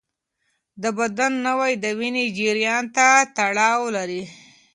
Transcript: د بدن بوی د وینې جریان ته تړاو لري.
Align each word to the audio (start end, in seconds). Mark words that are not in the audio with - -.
د 0.81 0.83
بدن 0.97 1.33
بوی 1.45 1.73
د 1.83 1.85
وینې 1.99 2.25
جریان 2.37 2.85
ته 2.95 3.07
تړاو 3.37 3.83
لري. 3.97 4.23